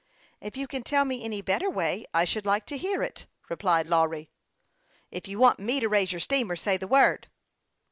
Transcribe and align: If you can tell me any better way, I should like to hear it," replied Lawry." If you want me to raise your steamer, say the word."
If 0.41 0.57
you 0.57 0.67
can 0.67 0.81
tell 0.81 1.05
me 1.05 1.23
any 1.23 1.43
better 1.43 1.69
way, 1.69 2.07
I 2.11 2.25
should 2.25 2.43
like 2.43 2.65
to 2.65 2.77
hear 2.79 3.03
it," 3.03 3.27
replied 3.49 3.85
Lawry." 3.85 4.31
If 5.11 5.27
you 5.27 5.37
want 5.37 5.59
me 5.59 5.79
to 5.79 5.87
raise 5.87 6.11
your 6.11 6.19
steamer, 6.19 6.55
say 6.55 6.75
the 6.75 6.87
word." 6.87 7.29